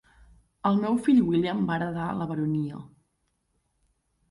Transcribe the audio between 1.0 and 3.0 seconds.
fill William va heretar la baronia.